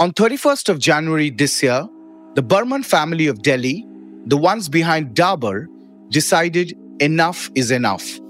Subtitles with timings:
[0.00, 1.84] On 31st of January this year,
[2.34, 3.84] the Burman family of Delhi,
[4.26, 5.66] the ones behind Dabur,
[6.08, 8.20] decided enough is enough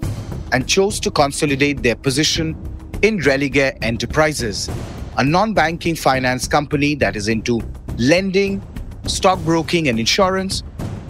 [0.51, 2.55] and chose to consolidate their position
[3.03, 4.67] in Religare Enterprises,
[5.17, 7.61] a non banking finance company that is into
[7.97, 8.63] lending,
[9.05, 10.63] stockbroking, and insurance,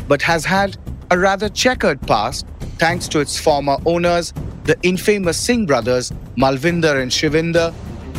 [0.10, 0.76] but has had
[1.10, 2.46] a rather checkered past
[2.80, 4.34] thanks to its former owners,
[4.64, 7.74] the infamous Singh brothers, Malvinder and Shivinder,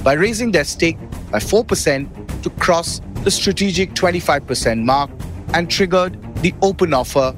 [0.04, 0.98] by raising their stake
[1.30, 5.10] by 4% to cross the strategic 25% mark
[5.54, 7.34] and triggered the open offer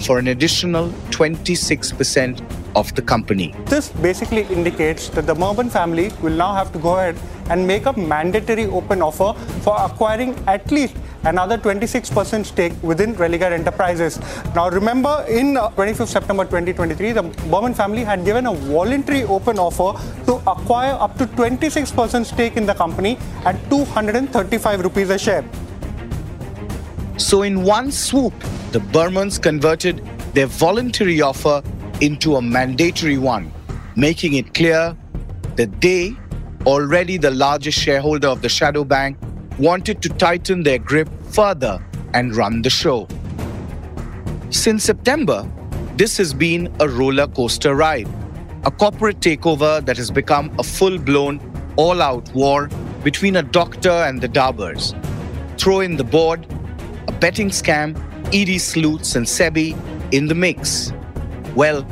[0.00, 2.42] for an additional 26%
[2.74, 3.54] of the company.
[3.66, 7.16] This basically indicates that the Burman family will now have to go ahead
[7.48, 10.96] and make a mandatory open offer for acquiring at least
[11.26, 14.18] another 26% stake within Religare Enterprises.
[14.54, 19.58] Now, remember, in 25th uh, September 2023, the Burman family had given a voluntary open
[19.58, 25.44] offer to acquire up to 26% stake in the company at 235 rupees a share.
[27.16, 28.34] So, in one swoop,
[28.72, 30.04] the Burmans converted
[30.34, 31.62] their voluntary offer
[32.00, 33.50] into a mandatory one,
[33.96, 34.96] making it clear
[35.56, 36.14] that they,
[36.66, 39.16] already the largest shareholder of the shadow bank,
[39.58, 41.78] wanted to tighten their grip further
[42.14, 43.06] and run the show.
[44.48, 45.46] Since September,
[45.96, 48.08] this has been a roller coaster ride,
[48.64, 51.38] a corporate takeover that has become a full blown,
[51.76, 52.70] all out war
[53.04, 54.94] between a doctor and the Daburs.
[55.58, 56.46] Throw in the board,
[57.06, 57.94] a betting scam,
[58.32, 59.76] ED sleuths, and SEBI
[60.14, 60.90] in the mix.
[61.54, 61.86] Well,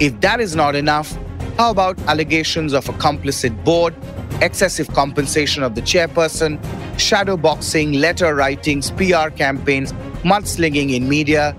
[0.00, 1.16] if that is not enough,
[1.56, 3.94] how about allegations of a complicit board,
[4.40, 6.58] excessive compensation of the chairperson,
[6.98, 11.56] shadow boxing, letter writings, PR campaigns, mudslinging in media,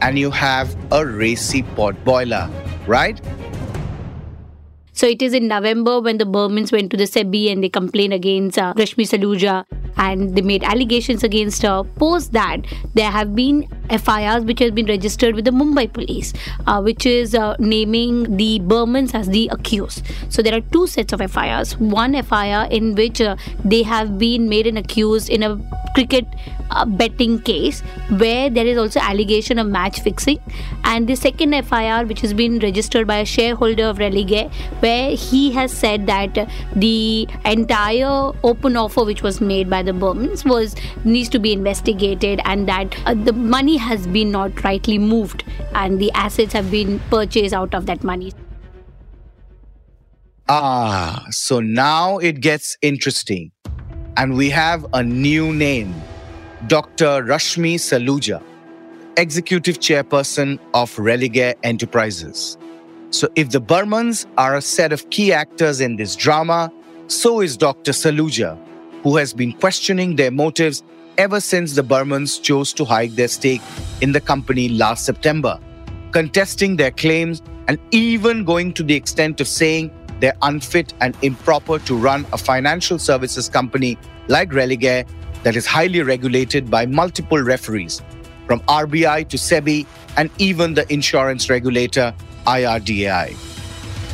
[0.00, 2.48] and you have a racy pot boiler,
[2.86, 3.20] right?
[4.92, 8.12] So it is in November when the Burmans went to the SEBI and they complained
[8.12, 9.64] against uh, Rashmi Saluja
[9.96, 11.84] and they made allegations against her.
[11.84, 12.58] Post that,
[12.94, 16.32] there have been FIRs which have been registered with the Mumbai police,
[16.66, 20.04] uh, which is uh, naming the Burmans as the accused.
[20.28, 21.78] So there are two sets of FIRs.
[21.78, 25.60] One FIR in which uh, they have been made an accused in a
[25.94, 26.26] cricket
[26.70, 27.80] uh, betting case
[28.22, 30.38] where there is also allegation of match fixing
[30.84, 35.52] and the second FIR which has been registered by a shareholder of Religare where he
[35.52, 40.74] has said that the entire open offer which was made by the Burmans was
[41.04, 45.98] needs to be investigated and that uh, the money has been not rightly moved and
[45.98, 48.32] the assets have been purchased out of that money.
[50.48, 53.50] Ah, so now it gets interesting.
[54.16, 55.94] And we have a new name
[56.66, 57.22] Dr.
[57.22, 58.42] Rashmi Saluja,
[59.16, 62.56] Executive Chairperson of Religare Enterprises.
[63.10, 66.72] So, if the Burmans are a set of key actors in this drama,
[67.06, 67.92] so is Dr.
[67.92, 68.58] Saluja,
[69.04, 70.82] who has been questioning their motives
[71.18, 73.60] ever since the Burmans chose to hike their stake
[74.00, 75.60] in the company last September,
[76.10, 81.78] contesting their claims and even going to the extent of saying they're unfit and improper
[81.80, 83.98] to run a financial services company
[84.28, 85.06] like Religare
[85.42, 88.00] that is highly regulated by multiple referees,
[88.46, 89.86] from RBI to SEBI
[90.16, 92.14] and even the insurance regulator
[92.46, 93.53] IRDAI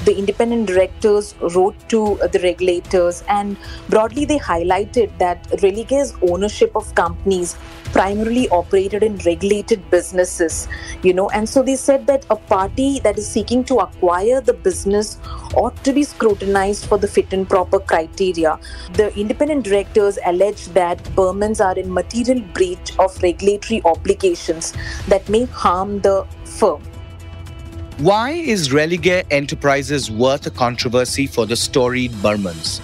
[0.05, 3.57] the independent directors wrote to the regulators and
[3.89, 7.57] broadly they highlighted that Religare's ownership of companies
[7.93, 10.69] primarily operated in regulated businesses
[11.03, 14.53] you know and so they said that a party that is seeking to acquire the
[14.53, 15.19] business
[15.55, 18.59] ought to be scrutinized for the fit and proper criteria.
[18.93, 24.73] The independent directors allege that Burmans are in material breach of regulatory obligations
[25.09, 26.83] that may harm the firm
[28.01, 32.79] why is Religare Enterprises worth a controversy for the storied Burmans?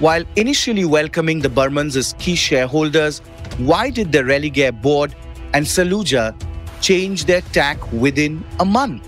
[0.00, 3.20] While initially welcoming the Burmans as key shareholders,
[3.56, 5.14] why did the Religare board
[5.54, 6.34] and Saluja
[6.82, 9.06] change their tack within a month?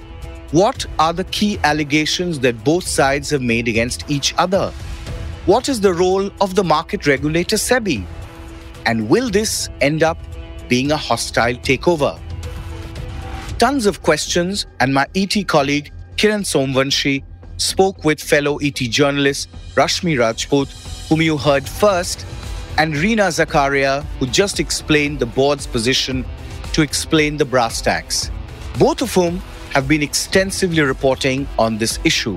[0.52, 4.70] What are the key allegations that both sides have made against each other?
[5.44, 8.06] What is the role of the market regulator SEBI?
[8.86, 10.16] And will this end up
[10.68, 12.18] being a hostile takeover?
[13.58, 17.22] Tons of questions, and my ET colleague Kiran Somvanshi
[17.56, 20.68] spoke with fellow ET journalist Rashmi Rajput,
[21.08, 22.26] whom you heard first,
[22.78, 26.24] and Reena Zachariah, who just explained the board's position
[26.72, 28.28] to explain the brass tacks,
[28.76, 29.38] both of whom
[29.72, 32.36] have been extensively reporting on this issue.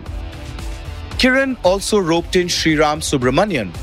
[1.17, 3.75] Kiran also roped in Shriram Subramanian,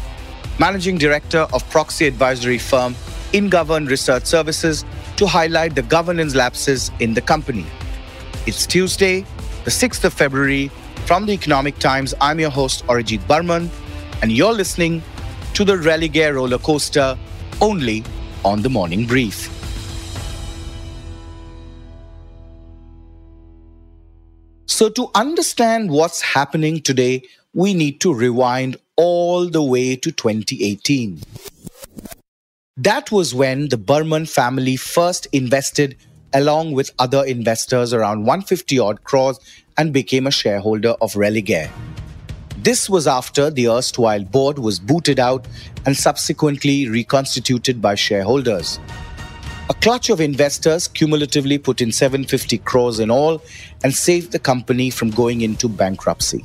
[0.60, 2.94] managing director of proxy advisory firm
[3.32, 4.84] InGovern Research Services,
[5.16, 7.66] to highlight the governance lapses in the company.
[8.46, 9.20] It's Tuesday,
[9.64, 10.70] the 6th of February.
[11.06, 13.70] From the Economic Times, I'm your host, Arijit Barman,
[14.22, 15.02] and you're listening
[15.54, 17.16] to the Religare roller coaster
[17.60, 18.02] only
[18.44, 19.50] on the Morning Brief.
[24.66, 27.22] So, to understand what's happening today,
[27.52, 31.20] we need to rewind all the way to 2018.
[32.78, 35.96] That was when the Burman family first invested
[36.32, 39.38] along with other investors around 150 odd crores
[39.76, 41.70] and became a shareholder of Religare.
[42.58, 45.46] This was after the erstwhile board was booted out
[45.86, 48.80] and subsequently reconstituted by shareholders.
[49.70, 53.40] A clutch of investors cumulatively put in 750 crores in all
[53.84, 56.44] and saved the company from going into bankruptcy.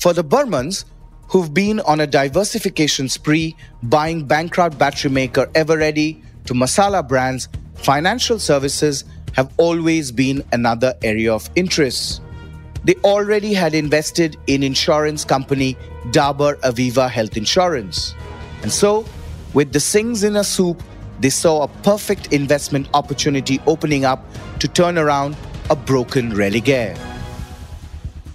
[0.00, 0.84] For the Burmans,
[1.28, 8.38] who've been on a diversification spree, buying bankrupt battery maker Eveready to masala brands, financial
[8.38, 9.04] services
[9.34, 12.22] have always been another area of interest.
[12.84, 15.76] They already had invested in insurance company
[16.06, 18.14] Dabur Aviva Health Insurance.
[18.62, 19.04] And so,
[19.52, 20.82] with the Singhs in a soup,
[21.20, 24.24] they saw a perfect investment opportunity opening up
[24.60, 25.36] to turn around
[25.68, 26.96] a broken Religare.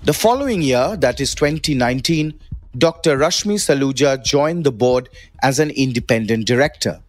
[0.04, 2.34] The following year, that is 2019,
[2.76, 3.20] Dr.
[3.20, 5.08] Rashmi Saluja joined the board
[5.44, 7.00] as an independent director,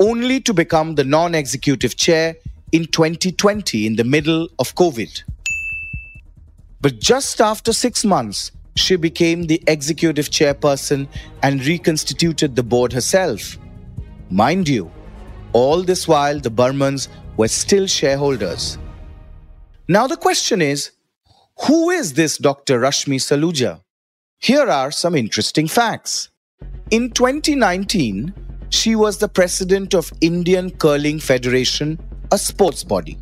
[0.00, 2.34] only to become the non executive chair
[2.72, 5.22] in 2020 in the middle of COVID.
[6.80, 11.06] But just after six months, she became the executive chairperson
[11.40, 13.58] and reconstituted the board herself.
[14.28, 14.90] Mind you,
[15.52, 17.06] all this while the Burmans
[17.36, 18.76] were still shareholders.
[19.86, 20.90] Now the question is
[21.66, 22.80] who is this Dr.
[22.80, 23.80] Rashmi Saluja?
[24.38, 26.28] Here are some interesting facts.
[26.90, 28.34] In 2019,
[28.68, 31.98] she was the president of Indian Curling Federation,
[32.30, 33.18] a sports body.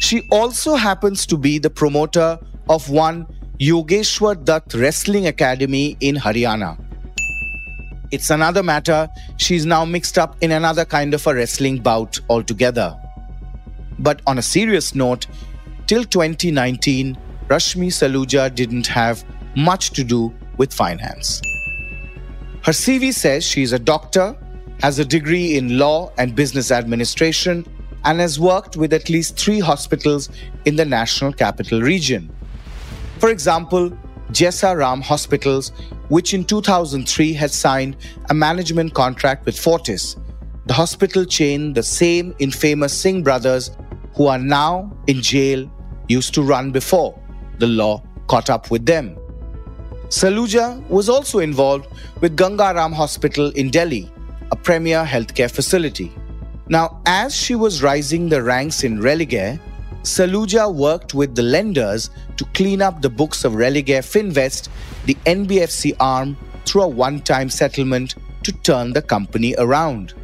[0.00, 3.26] She also happens to be the promoter of one
[3.60, 6.76] Yogeshwar Dutt Wrestling Academy in Haryana.
[8.10, 12.98] It's another matter, she's now mixed up in another kind of a wrestling bout altogether.
[14.00, 15.26] But on a serious note,
[15.86, 17.16] till 2019,
[17.48, 19.24] Rashmi Saluja didn't have
[19.56, 21.40] much to do with finance.
[22.62, 24.36] Her CV says she is a doctor,
[24.80, 27.64] has a degree in law and business administration,
[28.04, 30.28] and has worked with at least three hospitals
[30.64, 32.30] in the National Capital Region.
[33.18, 33.90] For example,
[34.30, 35.70] Jessa Ram Hospitals,
[36.08, 37.96] which in 2003 had signed
[38.30, 40.16] a management contract with Fortis,
[40.66, 43.70] the hospital chain the same infamous Singh brothers
[44.14, 45.70] who are now in jail
[46.08, 47.18] used to run before
[47.58, 49.16] the law caught up with them.
[50.08, 51.88] Saluja was also involved
[52.20, 54.08] with Gangaram Hospital in Delhi,
[54.52, 56.12] a premier healthcare facility.
[56.68, 59.58] Now, as she was rising the ranks in Religare,
[60.02, 64.68] Saluja worked with the lenders to clean up the books of Religare Finvest,
[65.06, 68.14] the NBFC arm, through a one time settlement
[68.44, 70.14] to turn the company around.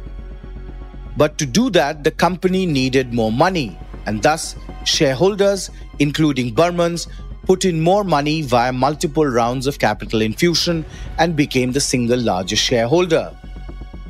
[1.17, 4.55] But to do that, the company needed more money, and thus
[4.85, 5.69] shareholders,
[5.99, 7.07] including Burmans,
[7.45, 10.85] put in more money via multiple rounds of capital infusion
[11.17, 13.35] and became the single largest shareholder.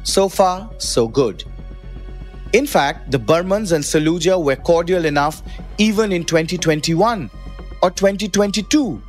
[0.04, 1.44] So far, so good.
[2.54, 5.42] In fact, the Burmans and Saluja were cordial enough
[5.78, 7.30] even in 2021
[7.82, 9.02] or 2022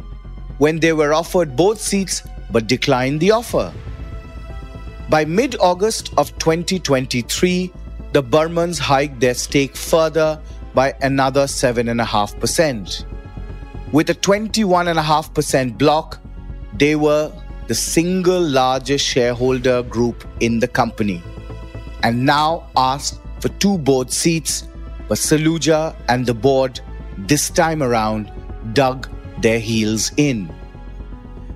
[0.58, 3.72] when they were offered both seats but declined the offer.
[5.10, 7.70] By mid August of 2023,
[8.12, 10.40] the Burmans hiked their stake further
[10.72, 13.13] by another 7.5%.
[13.94, 16.20] With a 21.5% block,
[16.76, 17.32] they were
[17.68, 21.22] the single largest shareholder group in the company
[22.02, 24.66] and now asked for two board seats,
[25.06, 26.80] but Saluja and the board
[27.18, 28.32] this time around
[28.72, 29.08] dug
[29.40, 30.52] their heels in.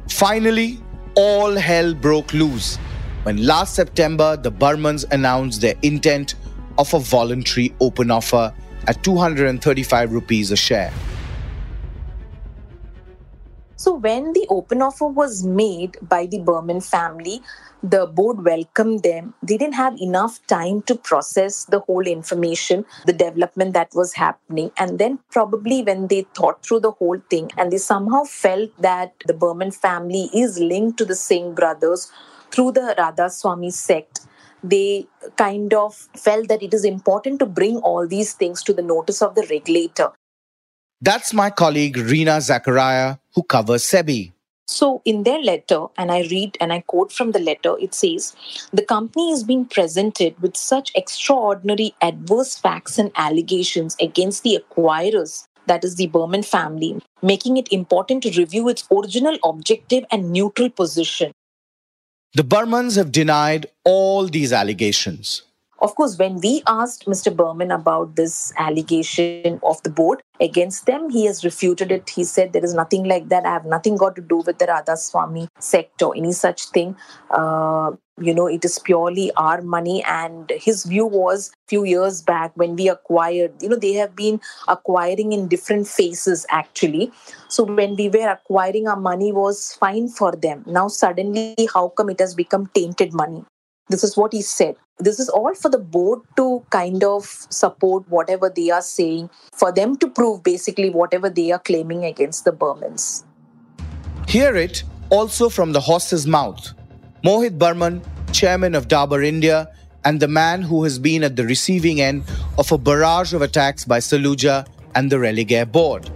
[0.09, 0.81] Finally,
[1.17, 2.77] all hell broke loose
[3.25, 6.37] when last September the Burmans announced their intent
[6.79, 8.55] of a voluntary open offer
[8.87, 10.93] at 235 rupees a share.
[13.81, 17.43] So, when the open offer was made by the Burman family,
[17.81, 19.35] the board welcomed them.
[19.41, 24.73] They didn't have enough time to process the whole information, the development that was happening.
[24.77, 29.15] And then, probably, when they thought through the whole thing and they somehow felt that
[29.27, 32.11] the Burman family is linked to the Singh brothers
[32.51, 34.21] through the Radha Swami sect,
[34.63, 35.07] they
[35.37, 39.23] kind of felt that it is important to bring all these things to the notice
[39.23, 40.11] of the regulator.
[41.01, 44.33] That's my colleague Reena Zachariah, who covers SEBI.
[44.67, 48.35] So, in their letter, and I read and I quote from the letter, it says
[48.73, 55.47] The company is being presented with such extraordinary adverse facts and allegations against the acquirers
[55.69, 60.69] that is the Burman family, making it important to review its original objective and neutral
[60.69, 61.31] position.
[62.35, 65.43] The Burmans have denied all these allegations.
[65.81, 67.35] Of course, when we asked Mr.
[67.35, 72.11] Burman about this allegation of the board against them, he has refuted it.
[72.11, 73.47] He said there is nothing like that.
[73.47, 76.97] I have nothing got to do with the Radha Swami sect or any such thing.
[77.31, 80.03] Uh, you know, it is purely our money.
[80.03, 84.41] And his view was few years back when we acquired, you know, they have been
[84.67, 87.13] acquiring in different phases actually.
[87.47, 90.65] So when we were acquiring, our money was fine for them.
[90.67, 93.45] Now suddenly, how come it has become tainted money?
[93.89, 94.77] This is what he said.
[94.99, 99.73] This is all for the board to kind of support whatever they are saying, for
[99.73, 103.25] them to prove basically whatever they are claiming against the Burmans.
[104.27, 106.75] Hear it also from the horse's mouth.
[107.25, 108.03] Mohit Burman,
[108.33, 109.73] chairman of Dabur India,
[110.05, 112.25] and the man who has been at the receiving end
[112.59, 116.11] of a barrage of attacks by Saluja and the Religare board.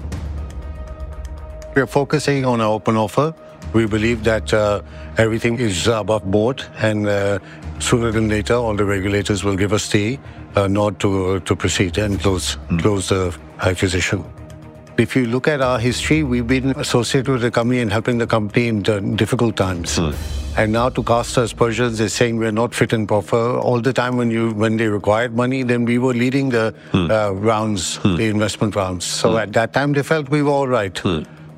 [1.75, 3.35] We are focusing on an open offer.
[3.73, 4.83] We believe that uh,
[5.19, 7.39] everything is above board, and uh,
[7.79, 10.19] sooner than later, all the regulators will give us the
[10.57, 12.81] uh, nod to to proceed and close mm.
[12.83, 14.25] close the acquisition.
[14.99, 18.27] If you look at our history, we've been associated with the company and helping the
[18.27, 18.83] company in
[19.17, 19.99] difficult times.
[19.99, 20.15] Mm.
[20.55, 23.57] And now to cast aspersions, they're saying we're not fit and proper.
[23.59, 27.11] All the time when you when they required money, then we were leading the mm.
[27.11, 28.19] uh, rounds, mm.
[28.19, 29.07] the investment rounds.
[29.07, 31.01] So at that time, they felt we were all right.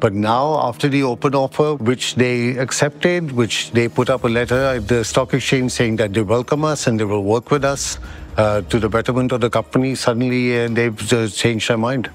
[0.04, 4.62] But now, after the open offer, which they accepted, which they put up a letter
[4.62, 7.98] at the stock exchange saying that they welcome us and they will work with us
[8.36, 12.10] uh, to the betterment of the company, suddenly uh, they've uh, changed their mind.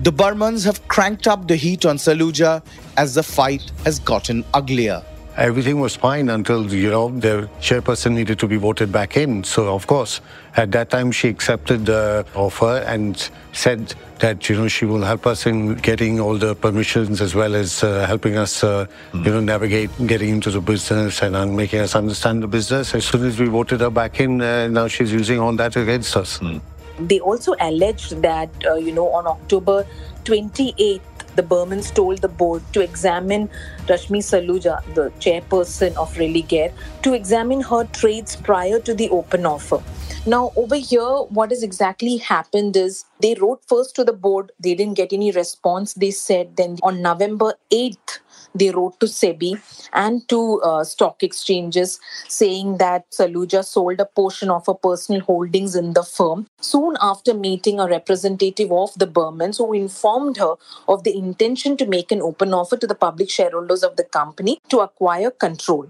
[0.00, 2.64] The Burmans have cranked up the heat on Saluja
[2.96, 5.04] as the fight has gotten uglier
[5.36, 9.44] everything was fine until you know the chairperson needed to be voted back in.
[9.44, 10.20] So of course,
[10.56, 15.26] at that time she accepted the offer and said that you know she will help
[15.26, 19.24] us in getting all the permissions as well as uh, helping us uh, mm.
[19.24, 22.94] you know navigate getting into the business and uh, making us understand the business.
[22.94, 26.16] As soon as we voted her back in, uh, now she's using all that against
[26.16, 26.38] us.
[26.38, 26.60] Mm.
[26.98, 29.84] They also alleged that uh, you know on October
[30.24, 33.48] 28th the Burmans told the board to examine
[33.86, 36.72] Rashmi Saluja, the chairperson of Religare,
[37.02, 39.82] to examine her trades prior to the open offer.
[40.26, 44.74] Now, over here, what has exactly happened is they wrote first to the board, they
[44.74, 45.92] didn't get any response.
[45.92, 48.20] They said then on November 8th,
[48.54, 49.60] they wrote to SEBI
[49.92, 55.74] and to uh, stock exchanges saying that Saluja sold a portion of her personal holdings
[55.74, 56.46] in the firm.
[56.60, 60.54] Soon after meeting a representative of the Burmans who informed her
[60.88, 64.60] of the intention to make an open offer to the public shareholders of the company
[64.68, 65.86] to acquire control.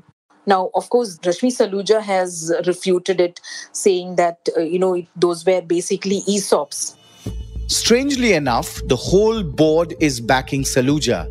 [0.46, 3.40] Now, of course, Rashmi Saluja has refuted it,
[3.72, 6.96] saying that, uh, you know, those were basically ESOPs.
[7.66, 11.26] Strangely enough, the whole board is backing Saluja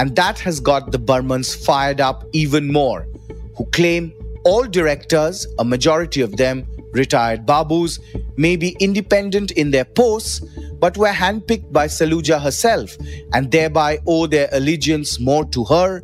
[0.00, 3.06] and that has got the Burmans fired up even more,
[3.54, 4.14] who claim
[4.46, 8.00] all directors, a majority of them retired Babus,
[8.38, 10.40] may be independent in their posts,
[10.78, 12.96] but were handpicked by Saluja herself
[13.34, 16.00] and thereby owe their allegiance more to her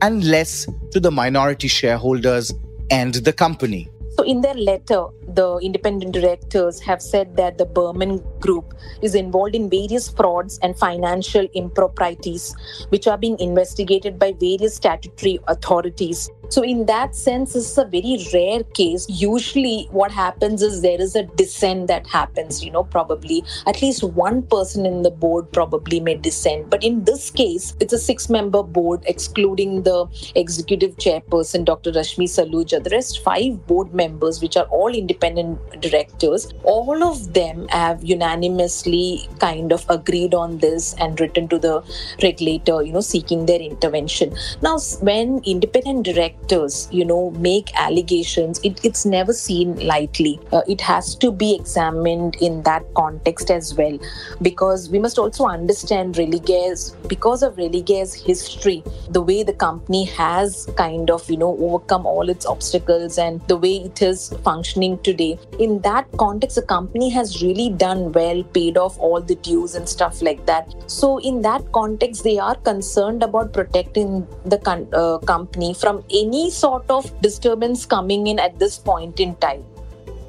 [0.00, 2.50] and less to the minority shareholders
[2.90, 3.90] and the company.
[4.16, 9.56] So, in their letter, the independent directors have said that the Burman Group is involved
[9.56, 12.54] in various frauds and financial improprieties,
[12.90, 16.30] which are being investigated by various statutory authorities.
[16.48, 19.06] So, in that sense, this is a very rare case.
[19.08, 24.02] Usually, what happens is there is a dissent that happens, you know, probably at least
[24.02, 26.70] one person in the board probably may dissent.
[26.70, 31.92] But in this case, it's a six member board, excluding the executive chairperson, Dr.
[31.92, 32.82] Rashmi Saluja.
[32.82, 39.28] The rest five board members, which are all independent directors, all of them have unanimously
[39.38, 41.82] kind of agreed on this and written to the
[42.22, 44.34] regulator, you know, seeking their intervention.
[44.62, 50.38] Now, when independent directors actors, you know, make allegations, it, it's never seen lightly.
[50.52, 53.98] Uh, it has to be examined in that context as well,
[54.42, 60.68] because we must also understand Religare's, because of Religare's history, the way the company has
[60.76, 65.38] kind of, you know, overcome all its obstacles and the way it is functioning today.
[65.58, 69.88] In that context, the company has really done well, paid off all the dues and
[69.88, 70.74] stuff like that.
[70.86, 76.23] So, in that context, they are concerned about protecting the con- uh, company from any
[76.24, 79.64] any sort of disturbance coming in at this point in time.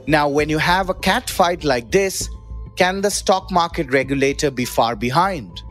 [0.07, 2.29] Now, when you have a cat fight like this,
[2.75, 5.61] can the stock market regulator be far behind?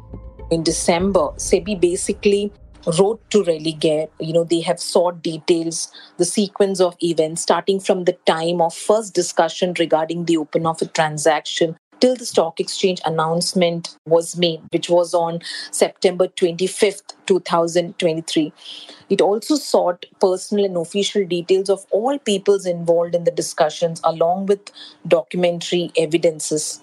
[0.51, 2.53] In December, SEBI basically
[2.99, 4.09] wrote to Religare.
[4.21, 8.75] You know, they have sought details, the sequence of events, starting from the time of
[8.75, 14.91] first discussion regarding the open offer transaction till the stock exchange announcement was made, which
[14.91, 18.53] was on September 25th, 2023.
[19.09, 24.45] It also sought personal and official details of all peoples involved in the discussions, along
[24.47, 24.71] with
[25.09, 26.83] documentary evidences.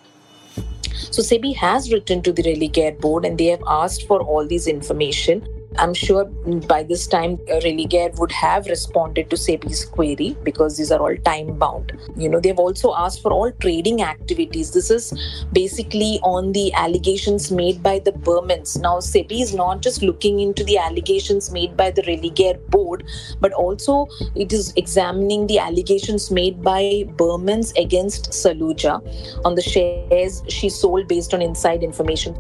[1.11, 4.65] So SEBI has written to the Religare board and they have asked for all these
[4.65, 5.47] information.
[5.77, 6.25] I'm sure
[6.67, 11.57] by this time Religare would have responded to SEBI's query because these are all time
[11.57, 11.93] bound.
[12.17, 14.71] You know, they've also asked for all trading activities.
[14.71, 15.13] This is
[15.53, 18.79] basically on the allegations made by the Burmans.
[18.79, 23.05] Now, SEBI is not just looking into the allegations made by the Religare board,
[23.39, 29.01] but also it is examining the allegations made by Burmans against Saluja
[29.45, 32.35] on the shares she sold based on inside information.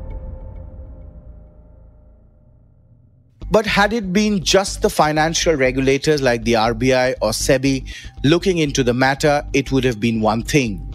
[3.51, 7.85] But had it been just the financial regulators like the RBI or SEBI
[8.23, 10.87] looking into the matter, it would have been one thing.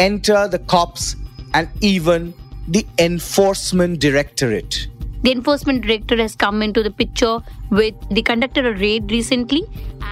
[0.00, 1.14] Enter the cops
[1.54, 2.34] and even
[2.66, 4.88] the Enforcement Directorate.
[5.22, 7.38] The Enforcement Director has come into the picture
[7.70, 9.62] with the conducted a raid recently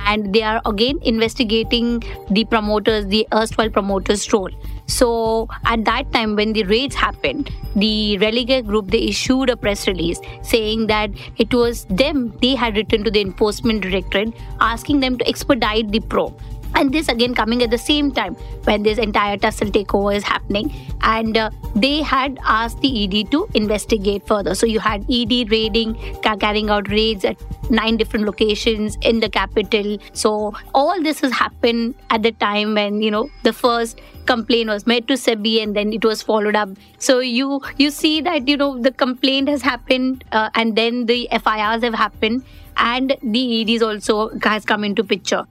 [0.07, 4.51] and they are again investigating the promoters, the erstwhile promoters' role.
[4.87, 9.87] So at that time, when the raids happened, the Religare group they issued a press
[9.89, 15.19] release saying that it was them they had written to the enforcement directorate asking them
[15.19, 16.41] to expedite the probe
[16.75, 20.73] and this again coming at the same time when this entire tussle takeover is happening.
[21.03, 24.55] And uh, they had asked the ed to investigate further.
[24.55, 27.37] So you had ed raiding carrying out raids at
[27.71, 29.99] nine different locations in the capital.
[30.13, 34.87] So all this has happened at the time when you know the first complaint was
[34.87, 36.71] made to sebi and then it was followed up.
[36.99, 41.29] So you you see that you know the complaint has happened uh, and then the
[41.31, 42.45] FIRs have happened
[42.77, 45.47] and the eds also has come into picture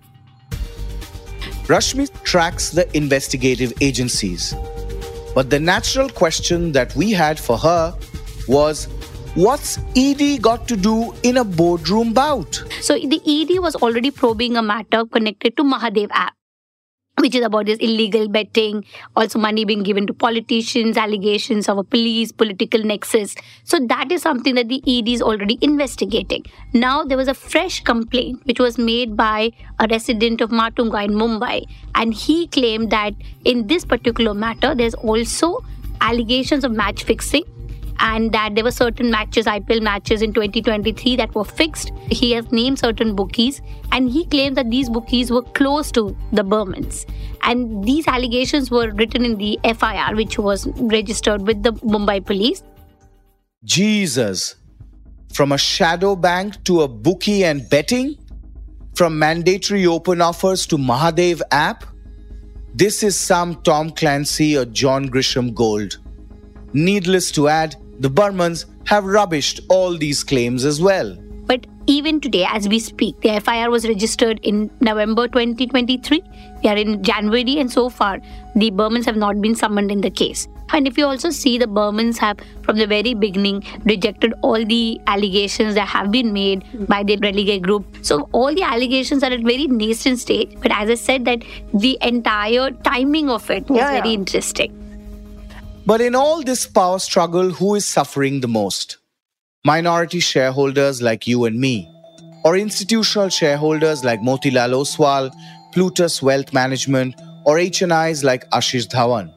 [1.67, 4.53] Rashmi tracks the investigative agencies.
[5.33, 7.95] But the natural question that we had for her
[8.47, 8.85] was
[9.35, 12.61] what's ED got to do in a boardroom bout?
[12.81, 16.33] So the ED was already probing a matter connected to Mahadev app
[17.19, 18.83] which is about this illegal betting,
[19.15, 23.35] also money being given to politicians, allegations of a police political nexus.
[23.63, 26.45] So that is something that the ED is already investigating.
[26.73, 31.11] Now there was a fresh complaint which was made by a resident of Matunga in
[31.11, 33.13] Mumbai, and he claimed that
[33.45, 35.63] in this particular matter there's also
[36.01, 37.43] allegations of match fixing
[37.99, 41.91] and that there were certain matches, IPL matches in 2023 that were fixed.
[42.09, 46.43] He has named certain bookies and he claimed that these bookies were close to the
[46.43, 47.05] Burmans.
[47.43, 52.63] And these allegations were written in the FIR, which was registered with the Mumbai police.
[53.63, 54.55] Jesus.
[55.33, 58.17] From a shadow bank to a bookie and betting?
[58.95, 61.85] From mandatory open offers to Mahadev app?
[62.75, 65.97] This is some Tom Clancy or John Grisham gold.
[66.73, 71.17] Needless to add, the Burmans have rubbished all these claims as well.
[71.45, 76.21] But even today, as we speak, the FIR was registered in November 2023.
[76.63, 78.19] We are in January, and so far,
[78.55, 80.47] the Burmans have not been summoned in the case.
[80.71, 84.99] And if you also see, the Burmans have, from the very beginning, rejected all the
[85.07, 87.85] allegations that have been made by the Religare group.
[88.01, 90.55] So all the allegations are at very nascent stage.
[90.61, 94.15] But as I said, that the entire timing of it is yeah, very yeah.
[94.15, 94.82] interesting.
[95.85, 98.99] But in all this power struggle, who is suffering the most?
[99.65, 101.89] Minority shareholders like you and me,
[102.45, 105.29] or institutional shareholders like Motilal Oswal,
[105.73, 107.15] Plutus Wealth Management,
[107.45, 109.29] or HNIs like Ashish Dhawan.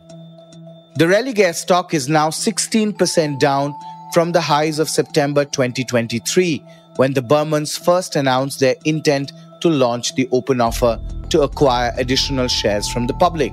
[0.98, 3.74] The Religare stock is now 16% down
[4.14, 9.32] from the highs of September 2023, when the Burmans first announced their intent
[9.62, 13.52] to launch the open offer to acquire additional shares from the public.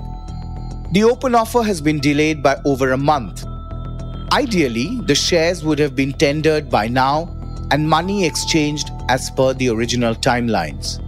[0.93, 3.45] The open offer has been delayed by over a month.
[4.31, 7.35] Ideally, the shares would have been tendered by now
[7.71, 10.99] and money exchanged as per the original timelines.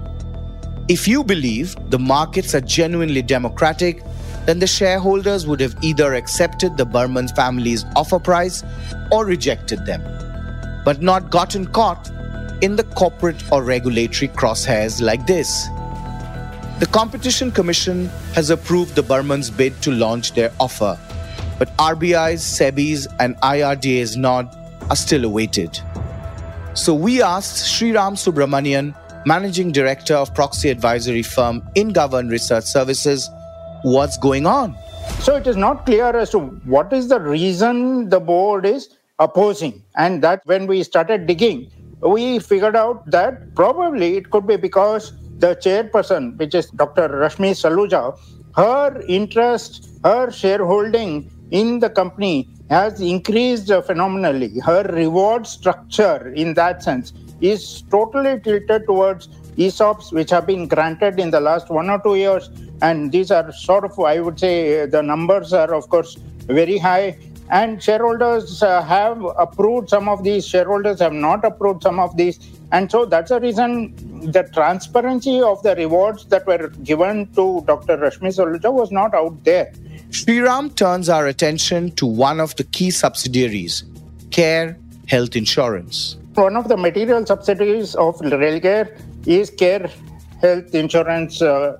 [0.89, 4.01] If you believe the markets are genuinely democratic,
[4.47, 8.63] then the shareholders would have either accepted the Burman family's offer price
[9.11, 10.01] or rejected them,
[10.83, 12.09] but not gotten caught
[12.61, 15.67] in the corporate or regulatory crosshairs like this.
[16.77, 20.99] The Competition Commission has approved the Burman's bid to launch their offer,
[21.57, 24.53] but RBI's, SEBI's, and IRDA's nod
[24.89, 25.79] are still awaited.
[26.73, 28.93] So we asked Shriram Subramanian,
[29.25, 33.29] Managing Director of proxy advisory firm InGovern Research Services,
[33.83, 34.75] what's going on.
[35.21, 39.81] So it is not clear as to what is the reason the board is opposing.
[39.95, 45.13] And that when we started digging, we figured out that probably it could be because
[45.39, 47.09] the chairperson, which is Dr.
[47.09, 48.17] Rashmi Saluja,
[48.55, 54.59] her interest, her shareholding in the company has increased phenomenally.
[54.59, 61.19] Her reward structure, in that sense, is totally tilted towards ESOPs, which have been granted
[61.19, 62.49] in the last one or two years.
[62.81, 66.15] And these are sort of, I would say, the numbers are, of course,
[66.47, 67.17] very high.
[67.49, 72.39] And shareholders uh, have approved some of these, shareholders have not approved some of these.
[72.71, 73.93] And so that's the reason
[74.31, 77.97] the transparency of the rewards that were given to Dr.
[77.97, 79.71] Rashmi Saluja was not out there.
[80.09, 83.83] Shriram turns our attention to one of the key subsidiaries,
[84.31, 84.77] Care
[85.07, 86.17] Health Insurance.
[86.33, 89.89] One of the material subsidiaries of Religare is Care
[90.41, 91.77] Health Insurance uh,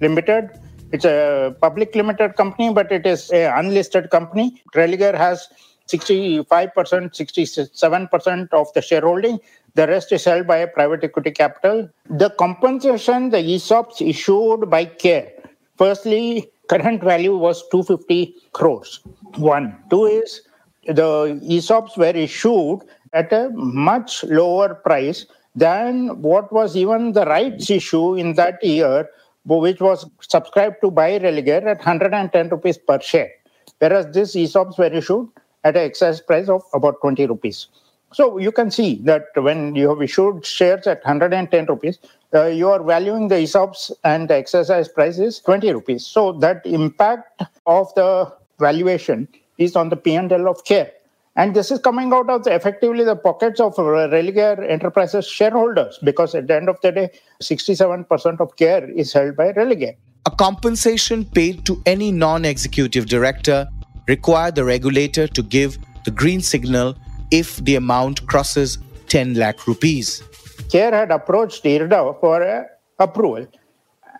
[0.00, 0.50] Limited.
[0.92, 4.62] It's a public limited company, but it is an unlisted company.
[4.74, 5.48] Religare has
[5.88, 9.38] 65%, 67% of the shareholding.
[9.74, 11.88] The rest is held by a private equity capital.
[12.08, 15.30] The compensation, the ESOPs issued by CARE,
[15.76, 19.00] firstly, current value was 250 crores.
[19.36, 19.76] One.
[19.90, 20.42] Two is
[20.86, 22.80] the ESOPs were issued
[23.12, 29.08] at a much lower price than what was even the rights issue in that year,
[29.46, 33.30] which was subscribed to by Religare at 110 rupees per share.
[33.78, 35.28] Whereas these ESOPs were issued
[35.64, 37.68] at an excess price of about 20 rupees.
[38.12, 41.98] So you can see that when you have issued shares at 110 rupees,
[42.34, 46.06] uh, you are valuing the ESOPs and the exercise price is 20 rupees.
[46.06, 49.28] So that impact of the valuation
[49.58, 50.90] is on the P&L of care.
[51.36, 56.34] And this is coming out of the, effectively the pockets of Religare Enterprises shareholders because
[56.34, 57.10] at the end of the day,
[57.42, 59.96] 67% of care is held by Religare.
[60.24, 63.68] A compensation paid to any non executive director
[64.08, 66.96] require the regulator to give the green signal
[67.30, 70.22] if the amount crosses 10 lakh rupees.
[70.70, 72.66] Care had approached IRDA for
[72.98, 73.46] approval.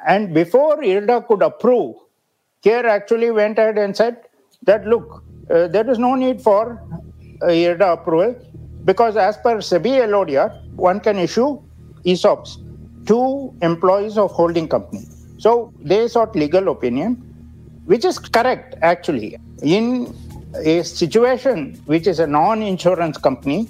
[0.07, 1.96] And before IRDA could approve,
[2.62, 4.18] Care actually went ahead and said
[4.64, 6.83] that look, uh, there is no need for
[7.42, 8.35] IRDA approval
[8.85, 11.61] because as per SEBI LODR, one can issue
[12.05, 12.59] ESOPs
[13.07, 15.05] to employees of holding company.
[15.38, 17.14] So they sought legal opinion,
[17.85, 19.38] which is correct actually.
[19.62, 20.14] In
[20.64, 23.64] a situation which is a non-insurance company,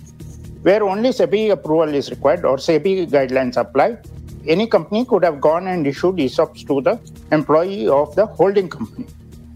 [0.63, 3.99] where only SEBI approval is required or SEBI guidelines apply,
[4.47, 7.01] any company could have gone and issued ESOPs to the
[7.33, 9.07] employee of the holding company.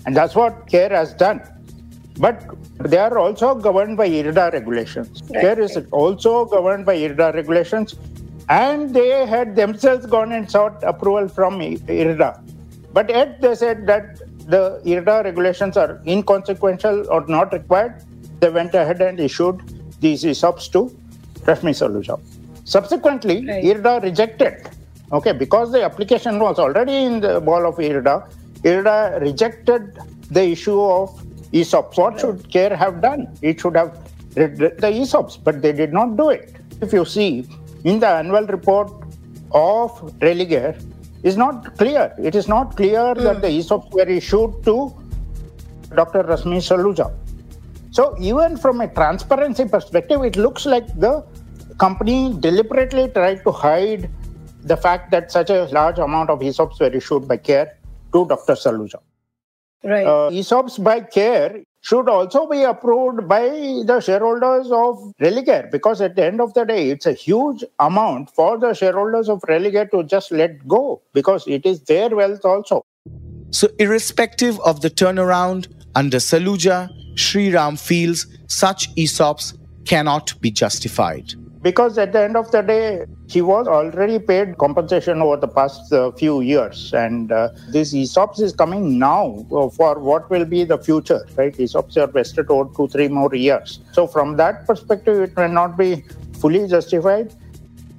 [0.06, 1.42] And that's what CARE has done.
[2.20, 2.44] But
[2.78, 5.22] they are also governed by IRDA regulations.
[5.30, 5.40] Right.
[5.40, 7.94] CARE is also governed by IRDA regulations.
[8.50, 12.42] And they had themselves gone and sought approval from IRDA.
[12.92, 14.18] But yet they said that
[14.50, 18.04] the IRDA regulations are inconsequential or not required.
[18.40, 19.62] They went ahead and issued
[20.00, 20.94] these ESOPs to
[21.46, 22.20] Rashmi Saluja.
[22.64, 23.64] Subsequently, right.
[23.64, 24.68] IRDA rejected.
[25.12, 28.30] Okay, because the application was already in the ball of IRDA,
[28.62, 29.98] IRDA rejected
[30.30, 31.08] the issue of
[31.52, 31.96] ESOPs.
[31.96, 33.36] What should CARE have done?
[33.42, 33.98] It should have
[34.36, 36.56] read the ESOPs, but they did not do it.
[36.80, 37.46] If you see
[37.84, 38.90] in the annual report
[39.52, 40.80] of Religare,
[41.22, 42.14] is not clear.
[42.18, 43.22] It is not clear mm.
[43.22, 44.94] that the ESOPs were issued to
[45.94, 46.22] Dr.
[46.22, 47.12] Rashmi Saluja.
[47.90, 51.24] So even from a transparency perspective, it looks like the
[51.78, 54.08] company deliberately tried to hide
[54.62, 57.76] the fact that such a large amount of ESOPs were issued by CARE
[58.12, 58.54] to Dr.
[58.54, 59.00] Saluja.
[59.82, 60.06] Right.
[60.06, 66.16] Uh, ESOPs by CARE should also be approved by the shareholders of Religare because at
[66.16, 70.04] the end of the day, it's a huge amount for the shareholders of Religare to
[70.04, 72.82] just let go because it is their wealth also.
[73.50, 81.34] So, irrespective of the turnaround under Saluja, Shriram feels such ESOPs cannot be justified.
[81.62, 85.92] Because at the end of the day, he was already paid compensation over the past
[85.92, 86.94] uh, few years.
[86.94, 89.44] And uh, this ESOPs is coming now
[89.76, 91.52] for what will be the future, right?
[91.52, 93.80] ESOPs are vested over two, three more years.
[93.92, 96.02] So, from that perspective, it may not be
[96.38, 97.34] fully justified.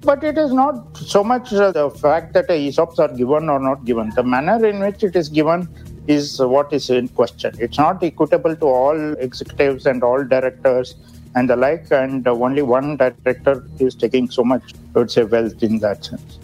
[0.02, 3.86] But it is not so much uh, the fact that ESOPs are given or not
[3.86, 4.10] given.
[4.10, 5.69] The manner in which it is given
[6.08, 7.54] is what is in question.
[7.60, 10.95] It's not equitable to all executives and all directors
[11.35, 15.63] and the like, and only one director is taking so much, I would say, wealth
[15.63, 16.39] in that sense.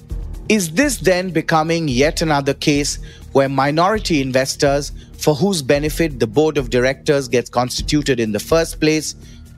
[0.50, 3.00] Is this then becoming yet another case
[3.34, 8.80] where minority investors, for whose benefit the board of directors gets constituted in the first
[8.80, 9.15] place,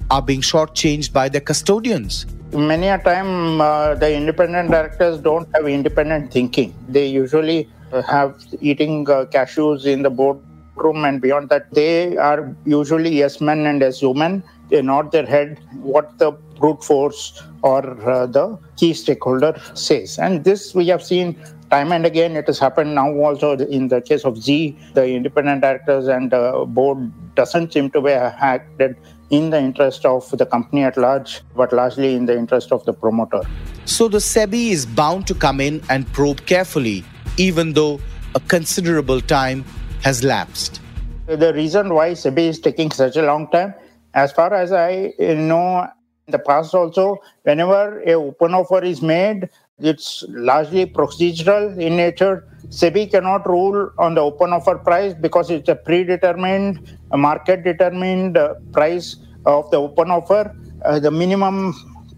[0.10, 2.26] are being shortchanged by their custodians?
[2.52, 6.74] Many a time, uh, the independent directors don't have independent thinking.
[6.88, 7.70] They usually
[8.08, 13.68] have eating uh, cashews in the boardroom, and beyond that, they are usually yes men
[13.68, 18.94] and yes women they nod their head what the brute force or uh, the key
[18.94, 20.18] stakeholder says.
[20.20, 21.38] And this we have seen
[21.70, 22.36] time and again.
[22.36, 26.66] It has happened now also in the case of Zee, the independent directors and the
[26.68, 28.96] board doesn't seem to be acted
[29.30, 32.94] in the interest of the company at large but largely in the interest of the
[32.94, 33.42] promoter.
[33.86, 37.04] So the sebi is bound to come in and probe carefully
[37.38, 38.00] even though
[38.36, 39.64] a considerable time
[40.02, 40.82] has lapsed.
[41.28, 43.74] The reason why sebi is taking such a long time
[44.14, 45.88] as far as i know
[46.28, 52.46] in the past also whenever a open offer is made it's largely procedural in nature.
[52.68, 58.56] SEBI cannot rule on the open offer price because it's a predetermined, market determined uh,
[58.74, 61.74] price of the open offer, uh, the minimum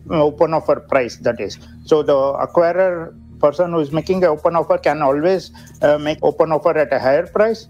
[0.09, 1.59] uh, open offer price, that is.
[1.85, 5.51] So the acquirer person who is making the open offer can always
[5.81, 7.67] uh, make open offer at a higher price.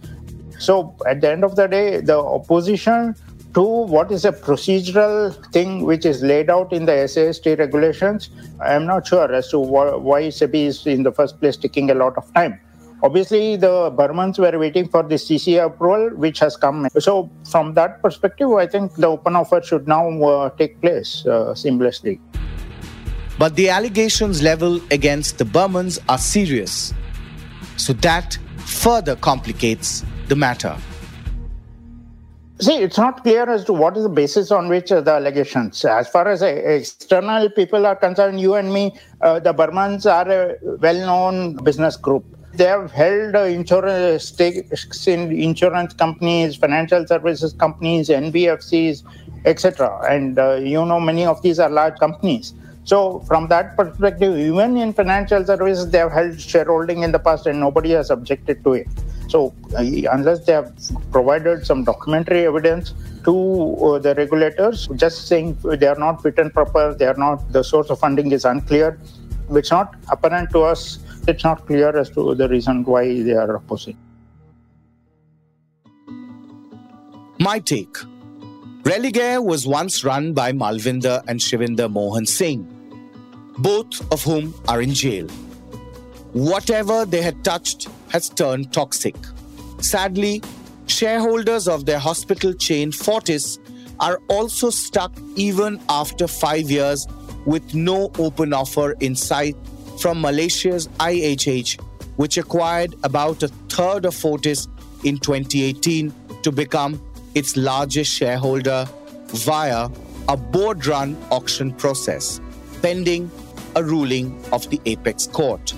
[0.58, 3.16] So at the end of the day, the opposition
[3.54, 8.30] to what is a procedural thing which is laid out in the SAST regulations.
[8.60, 11.94] I am not sure as to why SEBI is in the first place taking a
[11.94, 12.60] lot of time.
[13.04, 16.88] Obviously, the Burmans were waiting for the CCI approval, which has come.
[17.00, 21.56] So, from that perspective, I think the open offer should now uh, take place uh,
[21.56, 22.20] seamlessly.
[23.40, 26.94] But the allegations leveled against the Burmans are serious.
[27.78, 30.78] So, that further complicates the matter.
[32.62, 35.84] See, it's not clear as to what is the basis on which uh, the allegations.
[35.84, 40.30] As far as uh, external people are concerned, you and me, uh, the Burmans are
[40.32, 42.24] a well-known business group.
[42.54, 49.06] They have held uh, insurance stakes in insurance companies, financial services companies, NBFCs,
[49.46, 50.00] etc.
[50.08, 52.54] And you know, many of these are large companies.
[52.84, 57.48] So, from that perspective, even in financial services, they have held shareholding in the past,
[57.48, 58.88] and nobody has objected to it.
[59.32, 60.74] So, unless they have
[61.10, 63.34] provided some documentary evidence to
[63.78, 67.64] uh, the regulators, just saying they are not fit and proper, they are not, the
[67.64, 69.00] source of funding is unclear,
[69.52, 73.56] it's not apparent to us, it's not clear as to the reason why they are
[73.56, 73.98] opposing.
[77.40, 77.96] My take.
[78.84, 82.68] Religare was once run by Malvinder and Shivinder Mohan Singh,
[83.60, 85.28] both of whom are in jail.
[86.34, 89.16] Whatever they had touched has turned toxic.
[89.80, 90.42] Sadly,
[90.86, 93.58] shareholders of their hospital chain Fortis
[94.00, 97.08] are also stuck even after five years
[97.46, 99.56] with no open offer in sight
[100.00, 101.80] from Malaysia's IHH,
[102.18, 104.68] which acquired about a third of Fortis
[105.04, 107.02] in 2018 to become
[107.34, 108.88] its largest shareholder
[109.28, 109.90] via
[110.28, 112.42] a board run auction process,
[112.82, 113.32] pending
[113.76, 115.74] a ruling of the apex court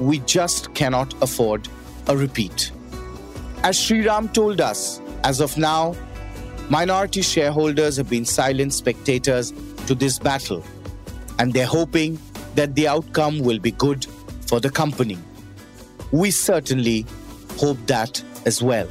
[0.00, 1.68] we just cannot afford
[2.08, 2.72] a repeat.
[3.62, 5.94] As Shriram told us, as of now,
[6.68, 9.52] minority shareholders have been silent spectators
[9.86, 10.62] to this battle,
[11.38, 12.18] and they're hoping
[12.54, 14.06] that the outcome will be good
[14.46, 15.18] for the company.
[16.12, 17.06] We certainly
[17.58, 18.88] hope that as well.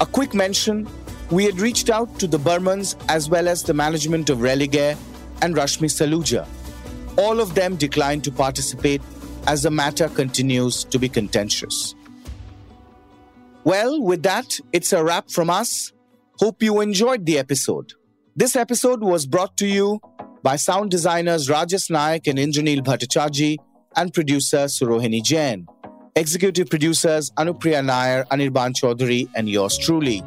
[0.00, 0.88] A quick mention
[1.30, 4.96] we had reached out to the Burmans as well as the management of Religare
[5.42, 6.46] and Rashmi Saluja.
[7.16, 9.02] All of them declined to participate
[9.48, 11.94] as the matter continues to be contentious.
[13.64, 15.92] Well, with that, it's a wrap from us.
[16.38, 17.94] Hope you enjoyed the episode.
[18.36, 20.00] This episode was brought to you
[20.42, 23.56] by sound designers Rajas Naik and Indranil Bhattacharjee
[23.96, 25.66] and producer Surohini Jain.
[26.14, 30.22] Executive producers Anupriya Nair, Anirban Chaudhary, and yours truly.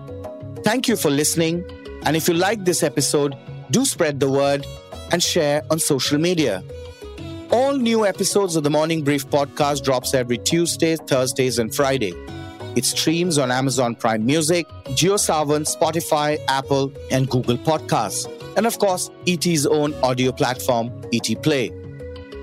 [0.63, 1.63] Thank you for listening.
[2.05, 3.37] And if you like this episode,
[3.69, 4.65] do spread the word
[5.11, 6.63] and share on social media.
[7.51, 12.13] All new episodes of the Morning Brief podcast drops every Tuesday, Thursdays, and Friday.
[12.77, 18.25] It streams on Amazon Prime Music, JioSaavn, Spotify, Apple, and Google Podcasts.
[18.55, 21.71] And of course, ET's own audio platform, ET Play.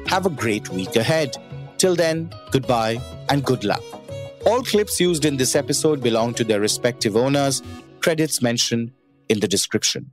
[0.09, 1.39] Have a great week ahead.
[1.79, 3.83] Till then, goodbye and good luck.
[4.45, 7.63] All clips used in this episode belong to their respective owners,
[8.01, 8.93] credits mentioned
[9.31, 10.11] in the description.